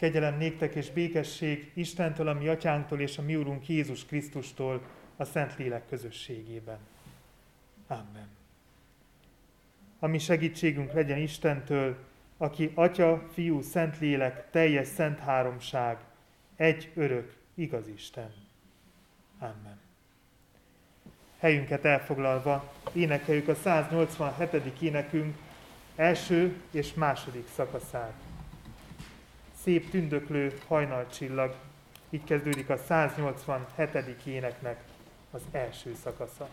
[0.00, 4.82] Kegyelem néktek és békesség Istentől, a mi atyánktól és a mi úrunk Jézus Krisztustól
[5.16, 6.78] a Szentlélek közösségében.
[7.86, 8.28] Amen.
[9.98, 11.96] A mi segítségünk legyen Istentől,
[12.36, 15.98] aki Atya, Fiú, Szentlélek, teljes szent háromság,
[16.56, 18.32] egy örök, igaz Isten.
[19.38, 19.80] Amen.
[21.38, 24.80] Helyünket elfoglalva énekeljük a 187.
[24.80, 25.36] énekünk
[25.96, 28.29] első és második szakaszát.
[29.62, 31.54] Szép tündöklő hajnalcsillag,
[32.10, 34.26] így kezdődik a 187.
[34.26, 34.84] éneknek
[35.30, 36.48] az első szakasza.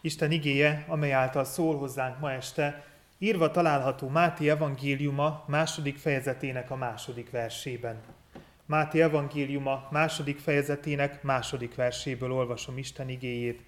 [0.00, 2.84] Isten igéje, amely által szól hozzánk ma este,
[3.18, 8.00] írva található Máté evangéliuma második fejezetének a második versében.
[8.66, 13.62] Máté evangéliuma második fejezetének második verséből olvasom Isten igéjét.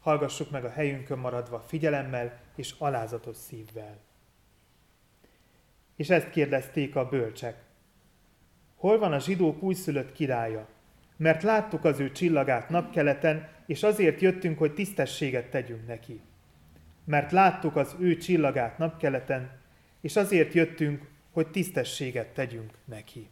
[0.00, 3.98] Hallgassuk meg a helyünkön maradva figyelemmel és alázatos szívvel.
[5.96, 7.56] És ezt kérdezték a bölcsek.
[8.76, 10.68] Hol van a zsidók újszülött királya?
[11.16, 16.20] Mert láttuk az ő csillagát napkeleten, és azért jöttünk, hogy tisztességet tegyünk neki.
[17.04, 19.50] Mert láttuk az ő csillagát napkeleten,
[20.00, 23.28] és azért jöttünk, hogy tisztességet tegyünk neki.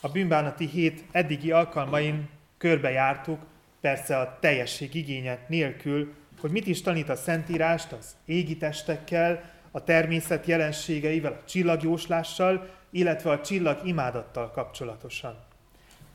[0.00, 3.40] A bűnbánati hét eddigi alkalmain körbejártuk,
[3.80, 9.84] persze a teljesség igénye nélkül, hogy mit is tanít a Szentírást az égi testekkel, a
[9.84, 15.50] természet jelenségeivel, a csillagjóslással, illetve a csillag imádattal kapcsolatosan.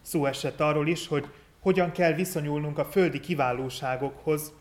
[0.07, 1.27] Szó esett arról is, hogy
[1.59, 4.53] hogyan kell viszonyulnunk a földi kiválóságokhoz,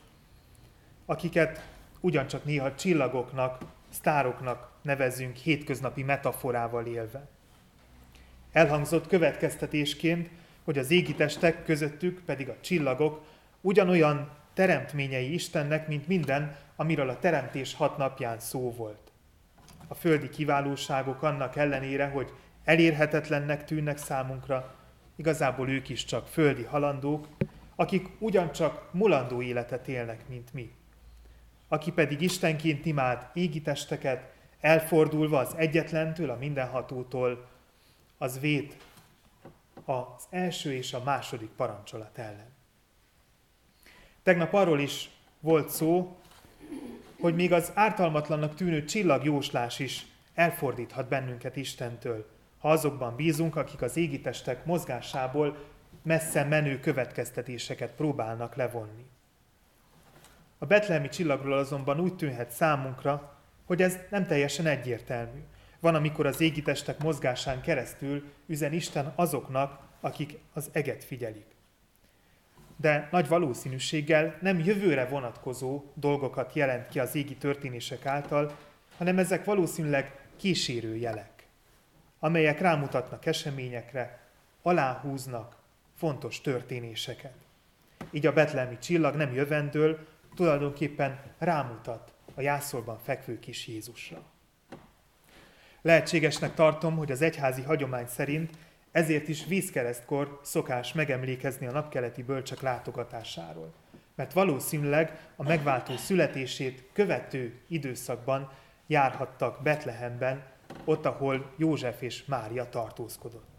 [1.04, 1.66] akiket
[2.00, 7.28] ugyancsak néha csillagoknak, sztároknak nevezünk hétköznapi metaforával élve.
[8.52, 10.28] Elhangzott következtetésként,
[10.64, 13.24] hogy az égitestek közöttük pedig a csillagok
[13.60, 19.10] ugyanolyan teremtményei Istennek, mint minden, amiről a teremtés hat napján szó volt.
[19.88, 22.32] A földi kiválóságok annak ellenére, hogy
[22.64, 24.74] elérhetetlennek tűnnek számunkra,
[25.16, 27.28] igazából ők is csak földi halandók,
[27.76, 30.70] akik ugyancsak mulandó életet élnek, mint mi.
[31.68, 37.48] Aki pedig Istenként imád égi testeket, elfordulva az egyetlentől, a mindenhatótól,
[38.18, 38.76] az vét
[39.84, 42.54] az első és a második parancsolat ellen.
[44.22, 45.10] Tegnap arról is
[45.40, 46.16] volt szó,
[47.20, 53.96] hogy még az ártalmatlannak tűnő csillagjóslás is elfordíthat bennünket Istentől, ha azokban bízunk, akik az
[53.96, 55.56] égitestek mozgásából
[56.02, 59.06] messze menő következtetéseket próbálnak levonni.
[60.58, 65.38] A betlehemi csillagról azonban úgy tűnhet számunkra, hogy ez nem teljesen egyértelmű.
[65.80, 71.46] Van, amikor az égitestek mozgásán keresztül üzen Isten azoknak, akik az eget figyelik.
[72.76, 78.56] De nagy valószínűséggel nem jövőre vonatkozó dolgokat jelent ki az égi történések által,
[78.96, 81.35] hanem ezek valószínűleg kísérő jelek,
[82.18, 84.20] amelyek rámutatnak eseményekre,
[84.62, 85.56] aláhúznak
[85.96, 87.34] fontos történéseket.
[88.10, 94.22] Így a betlemi csillag nem jövendől, tulajdonképpen rámutat a jászolban fekvő kis Jézusra.
[95.82, 98.50] Lehetségesnek tartom, hogy az egyházi hagyomány szerint
[98.92, 103.72] ezért is vízkeresztkor szokás megemlékezni a napkeleti bölcsek látogatásáról.
[104.14, 108.50] Mert valószínűleg a megváltó születését követő időszakban
[108.86, 110.44] járhattak Betlehemben,
[110.84, 113.54] ott, ahol József és Mária tartózkodott.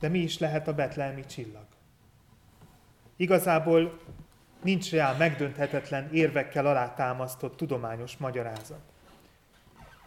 [0.00, 1.66] De mi is lehet a betlehemi csillag?
[3.16, 4.00] Igazából
[4.62, 8.80] nincs rá megdönthetetlen érvekkel alátámasztott tudományos magyarázat.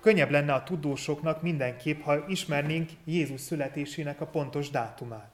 [0.01, 5.31] Könnyebb lenne a tudósoknak mindenképp, ha ismernénk Jézus születésének a pontos dátumát.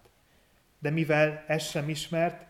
[0.80, 2.46] De mivel ez sem ismert,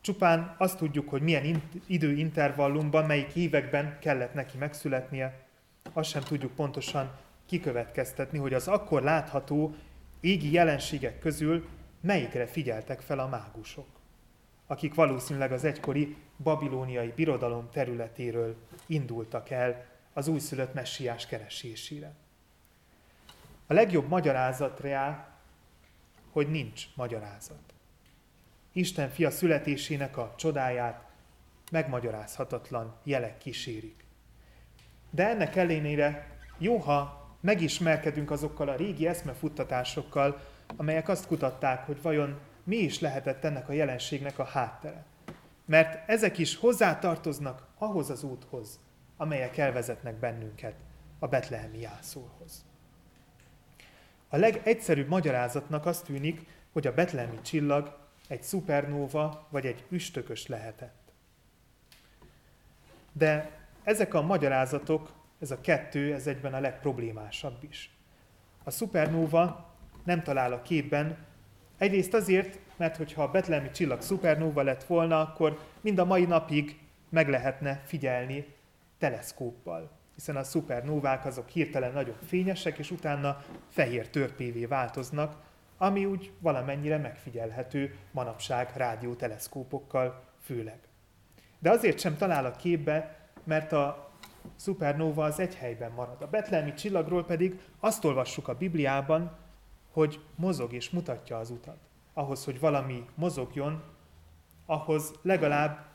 [0.00, 5.43] csupán azt tudjuk, hogy milyen időintervallumban, melyik években kellett neki megszületnie,
[5.92, 7.10] azt sem tudjuk pontosan
[7.46, 9.74] kikövetkeztetni, hogy az akkor látható
[10.20, 11.68] égi jelenségek közül
[12.00, 13.86] melyikre figyeltek fel a mágusok,
[14.66, 22.14] akik valószínűleg az egykori babilóniai birodalom területéről indultak el az újszülött messiás keresésére.
[23.66, 25.28] A legjobb magyarázat rá,
[26.30, 27.74] hogy nincs magyarázat.
[28.72, 31.04] Isten fia születésének a csodáját
[31.70, 34.03] megmagyarázhatatlan jelek kísérik.
[35.14, 36.26] De ennek ellenére
[36.58, 40.40] jó, ha megismerkedünk azokkal a régi eszmefuttatásokkal,
[40.76, 45.04] amelyek azt kutatták, hogy vajon mi is lehetett ennek a jelenségnek a háttere.
[45.64, 48.80] Mert ezek is hozzátartoznak ahhoz az úthoz,
[49.16, 50.74] amelyek elvezetnek bennünket
[51.18, 52.64] a betlehemi jászolhoz.
[54.28, 57.96] A legegyszerűbb magyarázatnak azt tűnik, hogy a betlehemi csillag
[58.28, 61.12] egy szupernóva vagy egy üstökös lehetett.
[63.12, 63.50] De
[63.84, 67.96] ezek a magyarázatok, ez a kettő, ez egyben a legproblémásabb is.
[68.64, 69.72] A szupernóva
[70.04, 71.16] nem talál a képben,
[71.78, 76.78] egyrészt azért, mert hogyha a betlehemi csillag szupernóva lett volna, akkor mind a mai napig
[77.08, 78.46] meg lehetne figyelni
[78.98, 85.36] teleszkóppal, hiszen a szupernóvák azok hirtelen nagyon fényesek, és utána fehér törpévé változnak,
[85.76, 90.78] ami úgy valamennyire megfigyelhető manapság rádióteleszkópokkal főleg.
[91.58, 94.10] De azért sem talál a képbe, mert a
[94.56, 96.22] szupernóva az egy helyben marad.
[96.22, 99.36] A betlehemi csillagról pedig azt olvassuk a Bibliában,
[99.92, 101.78] hogy mozog és mutatja az utat.
[102.12, 103.82] Ahhoz, hogy valami mozogjon,
[104.66, 105.86] ahhoz legalább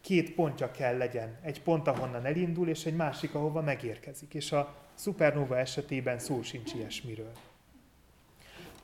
[0.00, 1.38] két pontja kell legyen.
[1.42, 4.34] Egy pont, ahonnan elindul, és egy másik, ahova megérkezik.
[4.34, 7.32] És a szupernóva esetében szó sincs ilyesmiről.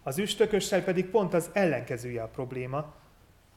[0.02, 2.94] Az üstökössel pedig pont az ellenkezője a probléma,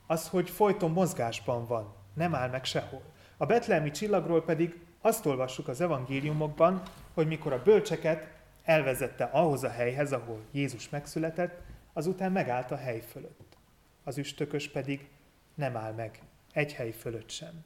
[0.07, 3.01] az, hogy folyton mozgásban van, nem áll meg sehol.
[3.41, 6.81] A betlehemi csillagról pedig azt olvassuk az evangéliumokban,
[7.13, 8.27] hogy mikor a bölcseket
[8.63, 11.61] elvezette ahhoz a helyhez, ahol Jézus megszületett,
[11.93, 13.57] azután megállt a hely fölött.
[14.03, 15.07] Az üstökös pedig
[15.55, 16.19] nem áll meg
[16.53, 17.63] egy hely fölött sem.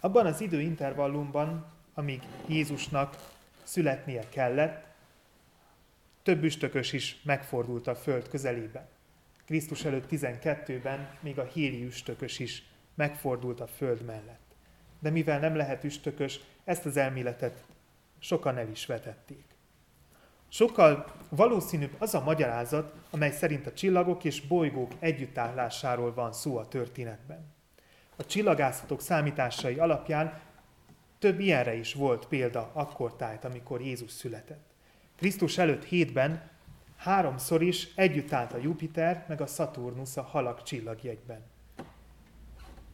[0.00, 3.16] Abban az időintervallumban, amíg Jézusnak
[3.62, 4.86] születnie kellett,
[6.22, 8.88] több üstökös is megfordult a föld közelében.
[9.44, 12.62] Krisztus előtt 12-ben még a héli üstökös is
[12.94, 14.51] megfordult a föld mellett.
[15.02, 17.64] De mivel nem lehet üstökös, ezt az elméletet
[18.18, 19.44] sokan el is vetették.
[20.48, 26.68] Sokkal valószínűbb az a magyarázat, amely szerint a csillagok és bolygók együttállásáról van szó a
[26.68, 27.54] történetben.
[28.16, 30.40] A csillagászatok számításai alapján
[31.18, 34.66] több ilyenre is volt példa akkor tájt, amikor Jézus született.
[35.16, 36.50] Krisztus előtt hétben
[36.96, 41.42] háromszor is együtt állt a Jupiter meg a Saturnus a halak csillagjegyben.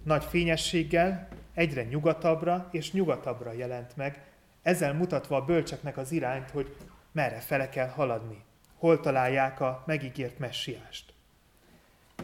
[0.03, 4.23] Nagy fényességgel egyre nyugatabbra és nyugatabbra jelent meg,
[4.63, 6.77] ezzel mutatva a bölcseknek az irányt, hogy
[7.13, 8.47] merre fele kell haladni
[8.79, 11.13] hol találják a megígért messiást.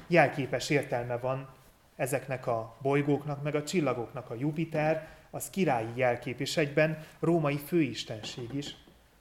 [0.07, 1.49] Jelképes értelme van
[1.97, 4.31] ezeknek a bolygóknak, meg a csillagoknak.
[4.31, 8.77] A Jupiter az királyi jelkép, és egyben római főistenség is.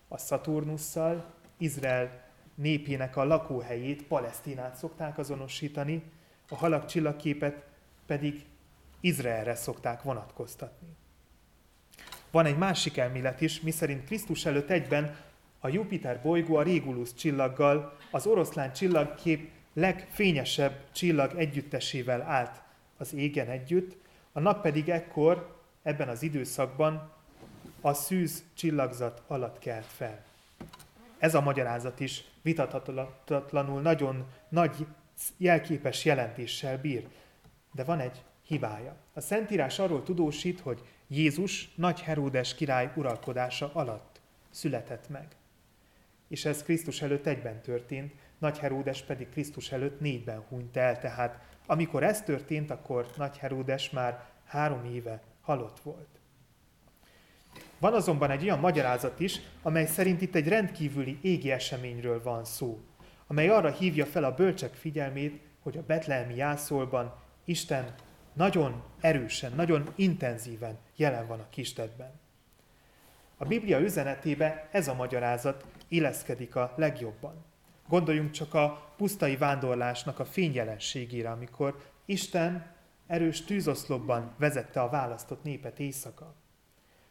[0.07, 1.25] A Szaturnusszal
[1.57, 2.21] Izrael
[2.55, 6.03] népének a lakóhelyét, Palesztinát szokták azonosítani,
[6.49, 7.63] a halak csillagképet
[8.05, 8.45] pedig
[9.03, 10.87] Izraelre szokták vonatkoztatni.
[12.31, 15.15] Van egy másik elmélet is, miszerint Krisztus előtt egyben
[15.59, 22.61] a Jupiter bolygó a Régulus csillaggal, az oroszlán csillagkép legfényesebb csillag együttesével állt
[22.97, 23.95] az égen együtt,
[24.31, 27.11] a nap pedig ekkor, ebben az időszakban
[27.81, 30.23] a szűz csillagzat alatt kelt fel.
[31.17, 34.85] Ez a magyarázat is vitathatatlanul nagyon nagy
[35.37, 37.07] jelképes jelentéssel bír.
[37.71, 38.95] De van egy hibája.
[39.13, 45.27] A Szentírás arról tudósít, hogy Jézus nagy Heródes király uralkodása alatt született meg.
[46.27, 51.39] És ez Krisztus előtt egyben történt, nagy Heródes pedig Krisztus előtt négyben hunyt el, tehát
[51.65, 56.07] amikor ez történt, akkor nagy Heródes már három éve halott volt.
[57.79, 62.79] Van azonban egy olyan magyarázat is, amely szerint itt egy rendkívüli égi eseményről van szó,
[63.27, 67.93] amely arra hívja fel a bölcsek figyelmét, hogy a betlehemi jászolban Isten
[68.33, 72.11] nagyon erősen, nagyon intenzíven jelen van a kistedben.
[73.37, 77.45] A Biblia üzenetébe ez a magyarázat illeszkedik a legjobban.
[77.87, 82.71] Gondoljunk csak a pusztai vándorlásnak a fényjelenségére, amikor Isten
[83.07, 86.35] erős tűzoszlopban vezette a választott népet éjszaka.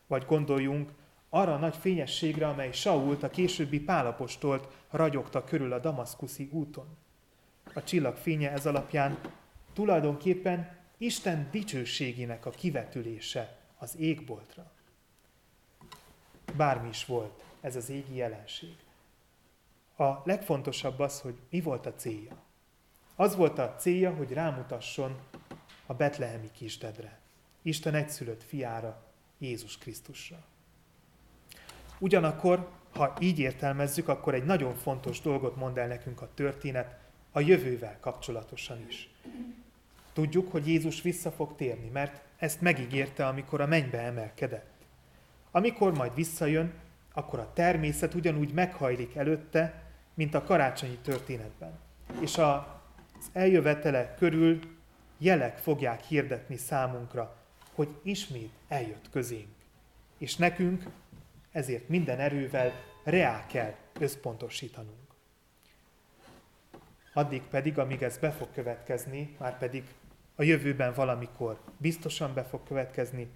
[0.07, 0.91] Vagy gondoljunk
[1.31, 6.97] arra a nagy fényességre, amely Sault, a későbbi pálapostolt ragyogta körül a damaszkuszi úton.
[7.75, 9.19] A csillag fénye ez alapján
[9.73, 14.71] tulajdonképpen Isten dicsőségének a kivetülése az égboltra.
[16.57, 18.77] Bármi is volt ez az égi jelenség.
[19.97, 22.37] A legfontosabb az, hogy mi volt a célja.
[23.17, 25.19] Az volt a célja, hogy rámutasson
[25.87, 27.19] a betlehemi kisdedre,
[27.63, 29.03] Isten egyszülött fiára,
[29.39, 30.45] Jézus Krisztusra.
[31.99, 36.99] Ugyanakkor, ha így értelmezzük, akkor egy nagyon fontos dolgot mond el nekünk a történet
[37.33, 39.11] a jövővel kapcsolatosan is.
[40.13, 44.71] Tudjuk, hogy Jézus vissza fog térni, mert ezt megígérte, amikor a mennybe emelkedett.
[45.51, 46.73] Amikor majd visszajön,
[47.15, 49.83] akkor a természet ugyanúgy meghajlik előtte,
[50.15, 51.79] mint a karácsonyi történetben.
[52.21, 52.63] És az
[53.33, 54.61] eljövetele körül
[55.19, 57.37] jelek fogják hirdetni számunkra,
[57.75, 59.55] hogy ismét eljött közénk.
[60.19, 60.85] És nekünk
[61.53, 62.73] ezért minden erővel
[63.05, 65.01] reá kell összpontosítanunk.
[67.13, 69.85] Addig pedig, amíg ez be fog következni, már pedig
[70.43, 73.31] a jövőben valamikor biztosan be fog következni,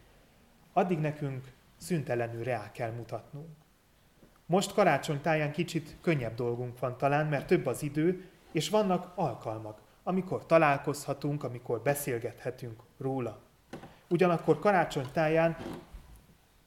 [0.72, 3.48] addig nekünk szüntelenül reá kell mutatnunk.
[4.46, 9.80] Most karácsony táján kicsit könnyebb dolgunk van talán, mert több az idő, és vannak alkalmak,
[10.02, 13.40] amikor találkozhatunk, amikor beszélgethetünk róla.
[14.08, 15.56] Ugyanakkor karácsony táján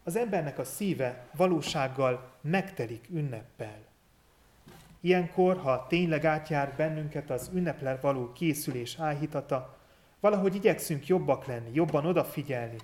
[0.04, 3.86] az embernek a szíve valósággal megtelik ünneppel.
[5.02, 9.79] Ilyenkor, ha tényleg átjár bennünket az ünnepler való készülés áhítata,
[10.20, 12.78] valahogy igyekszünk jobbak lenni, jobban odafigyelni,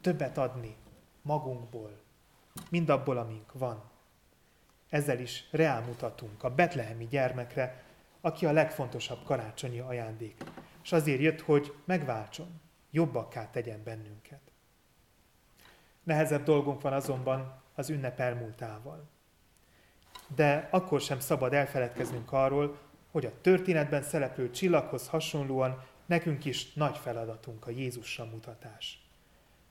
[0.00, 0.76] többet adni
[1.22, 2.00] magunkból,
[2.70, 3.82] mindabból, amink van.
[4.88, 7.82] Ezzel is reálmutatunk a betlehemi gyermekre,
[8.20, 10.44] aki a legfontosabb karácsonyi ajándék.
[10.82, 12.60] És azért jött, hogy megváltson,
[12.90, 14.40] jobbakká tegyen bennünket.
[16.02, 19.08] Nehezebb dolgunk van azonban az ünnep elmúltával.
[20.34, 22.78] De akkor sem szabad elfeledkeznünk arról,
[23.10, 29.04] hogy a történetben szereplő csillaghoz hasonlóan nekünk is nagy feladatunk a Jézusra mutatás.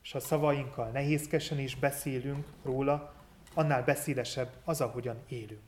[0.03, 3.13] És ha szavainkkal nehézkesen is beszélünk róla,
[3.53, 5.61] annál beszélesebb az, ahogyan élünk.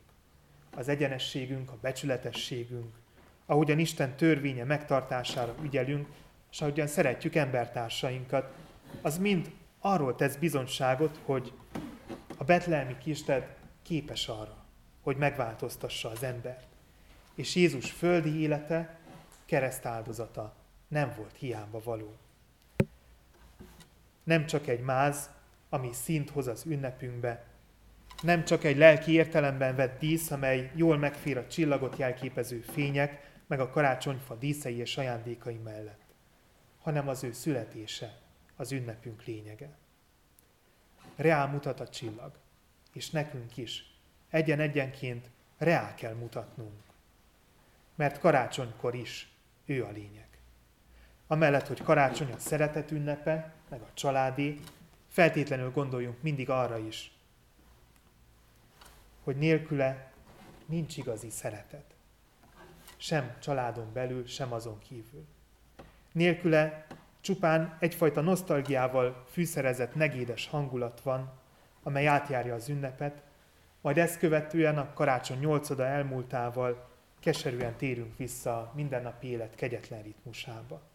[0.76, 2.94] Az egyenességünk, a becsületességünk,
[3.46, 6.08] ahogyan Isten törvénye megtartására ügyelünk,
[6.50, 8.54] és ahogyan szeretjük embertársainkat,
[9.02, 11.52] az mind arról tesz bizonyságot, hogy
[12.36, 14.64] a betlehemi kisted képes arra,
[15.02, 16.66] hogy megváltoztassa az embert.
[17.34, 18.98] És Jézus földi élete,
[19.44, 20.60] kereszt áldozata
[20.92, 22.16] nem volt hiába való.
[24.24, 25.30] Nem csak egy máz,
[25.68, 27.44] ami szint hoz az ünnepünkbe,
[28.22, 33.60] nem csak egy lelki értelemben vett dísz, amely jól megfér a csillagot jelképező fények, meg
[33.60, 36.00] a karácsonyfa díszei és ajándékai mellett,
[36.80, 38.18] hanem az ő születése,
[38.56, 39.76] az ünnepünk lényege.
[41.16, 42.32] Reál mutat a csillag,
[42.92, 43.94] és nekünk is
[44.30, 46.82] egyen-egyenként reál kell mutatnunk.
[47.94, 49.32] Mert karácsonykor is
[49.64, 50.31] ő a lényeg.
[51.32, 54.58] Amellett, hogy karácsony a szeretet ünnepe, meg a családi,
[55.08, 57.12] feltétlenül gondoljunk mindig arra is,
[59.24, 60.12] hogy nélküle
[60.66, 61.84] nincs igazi szeretet.
[62.96, 65.26] Sem családon belül, sem azon kívül.
[66.12, 66.86] Nélküle
[67.20, 71.32] csupán egyfajta nosztalgiával fűszerezett negédes hangulat van,
[71.82, 73.22] amely átjárja az ünnepet,
[73.80, 76.88] majd ezt követően a karácsony nyolcoda elmúltával
[77.20, 80.90] keserűen térünk vissza a mindennapi élet kegyetlen ritmusába.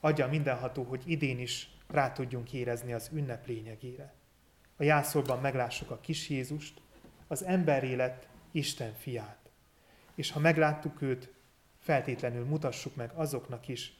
[0.00, 4.14] Adja mindenható, hogy idén is rá tudjunk érezni az ünnep lényegére.
[4.76, 6.80] A jászolban meglássuk a kis Jézust,
[7.26, 7.46] az
[7.82, 9.50] élet Isten fiát.
[10.14, 11.32] És ha megláttuk őt,
[11.78, 13.94] feltétlenül mutassuk meg azoknak is,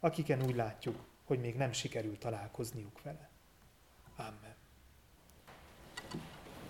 [0.00, 3.30] akiken úgy látjuk, hogy még nem sikerült találkozniuk vele.
[4.16, 4.54] Amen.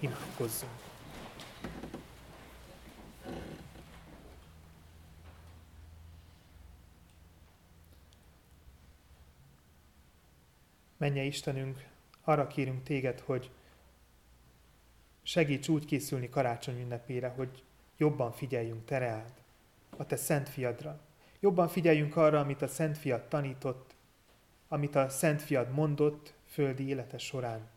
[0.00, 0.99] Imádkozzunk.
[11.00, 11.86] Menje Istenünk,
[12.24, 13.50] arra kérünk téged, hogy
[15.22, 17.62] segíts úgy készülni karácsony ünnepére, hogy
[17.96, 19.32] jobban figyeljünk te reád,
[19.96, 21.00] a te szent fiadra.
[21.40, 23.94] Jobban figyeljünk arra, amit a szent fiad tanított,
[24.68, 27.68] amit a szent fiad mondott földi élete során.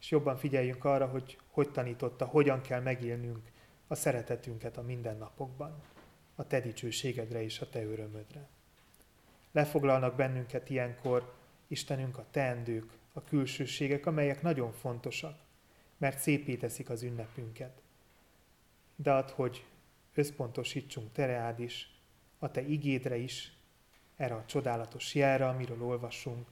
[0.00, 3.50] És jobban figyeljünk arra, hogy hogy tanította, hogyan kell megélnünk
[3.86, 5.82] a szeretetünket a mindennapokban,
[6.34, 8.48] a te dicsőségedre és a te örömödre.
[9.52, 11.37] Lefoglalnak bennünket ilyenkor
[11.68, 15.38] Istenünk a teendők, a külsőségek, amelyek nagyon fontosak,
[15.96, 17.82] mert szépé teszik az ünnepünket.
[18.96, 19.64] De ad, hogy
[20.14, 21.90] összpontosítsunk tereád is,
[22.38, 23.52] a te igédre is,
[24.16, 26.48] erre a csodálatos jelre, amiről olvasunk,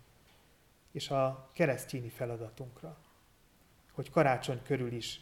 [0.92, 2.98] és a keresztényi feladatunkra,
[3.92, 5.20] hogy karácsony körül is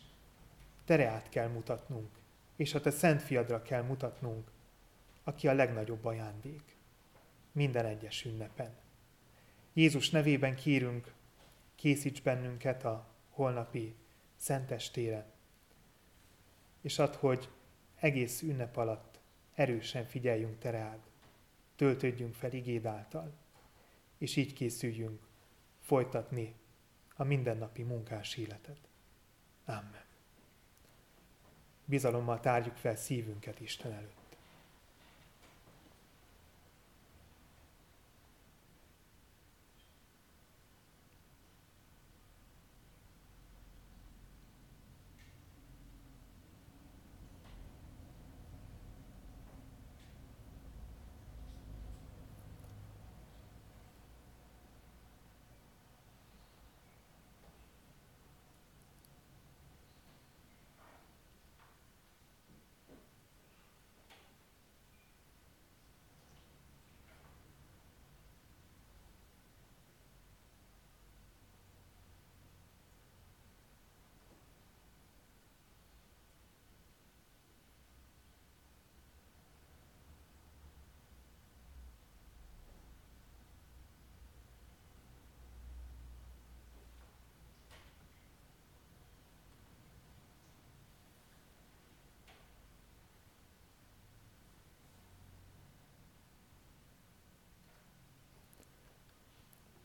[0.84, 2.10] tereát kell mutatnunk,
[2.56, 4.50] és a te szent fiadra kell mutatnunk,
[5.24, 6.76] aki a legnagyobb ajándék
[7.52, 8.84] minden egyes ünnepen.
[9.75, 11.12] Jézus nevében kérünk,
[11.75, 13.95] készíts bennünket a holnapi
[14.37, 15.33] szentestére,
[16.81, 17.49] és add, hogy
[17.95, 19.21] egész ünnep alatt
[19.54, 20.99] erősen figyeljünk te rád,
[21.77, 23.33] töltődjünk fel igéd által,
[24.18, 25.20] és így készüljünk
[25.81, 26.55] folytatni
[27.16, 28.79] a mindennapi munkás életet.
[29.64, 30.05] Amen.
[31.85, 34.23] Bizalommal tárjuk fel szívünket Isten előtt.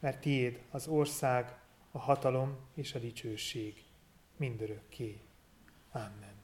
[0.00, 1.54] mert tiéd az ország,
[1.90, 3.84] a hatalom és a dicsőség
[4.36, 5.20] mindörökké.
[5.92, 6.38] Amen.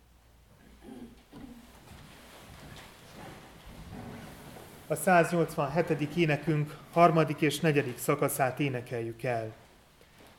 [4.87, 6.16] A 187.
[6.16, 9.55] énekünk harmadik és negyedik szakaszát énekeljük el.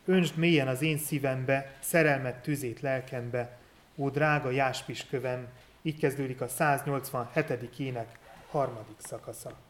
[0.06, 3.58] Öntsd mélyen az én szívembe, szerelmet tüzét lelkembe,
[3.96, 5.48] ó drága jáspis kövem,
[5.82, 7.80] így kezdődik a 187.
[7.80, 9.67] ének harmadik szakasza.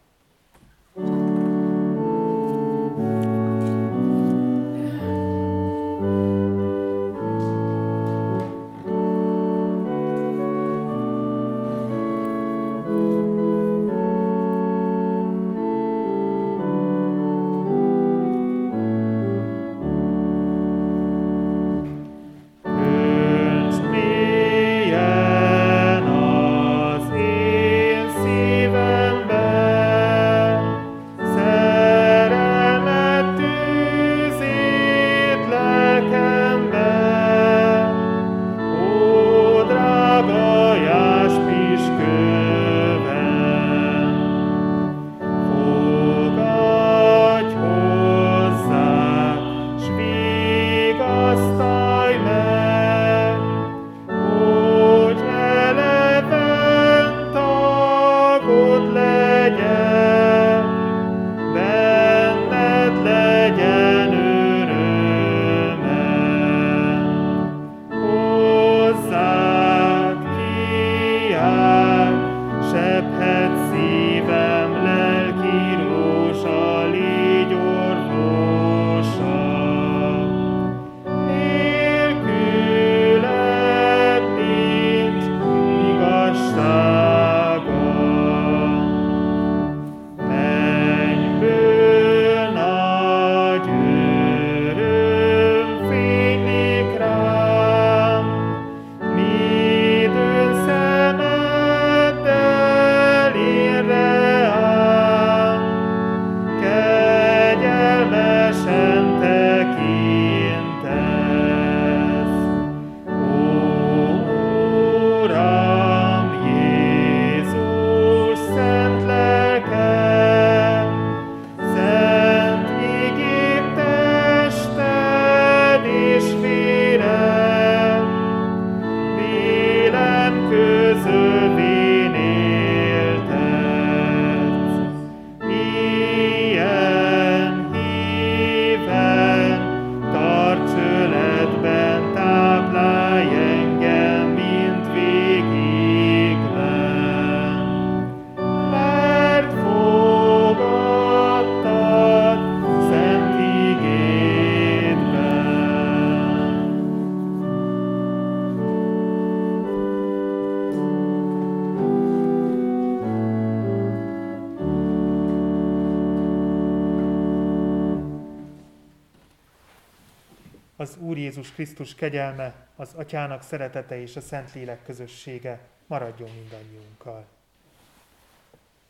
[171.37, 177.25] Jézus Krisztus kegyelme, az Atyának szeretete és a Szentlélek közössége maradjon mindannyiunkkal.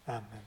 [0.05, 0.46] Amen.